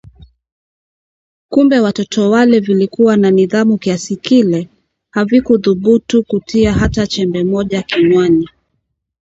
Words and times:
Kumbe 1.49 1.79
Watoto 1.79 2.29
wale 2.31 2.59
vilikuwa 2.59 3.17
na 3.17 3.31
nidhamu 3.31 3.77
kiasi 3.77 4.15
kile! 4.15 4.69
Havikuthubutu 5.11 6.23
kutia 6.23 6.73
hata 6.73 7.07
chembe 7.07 7.43
moja 7.43 7.81
kinywani 7.81 8.49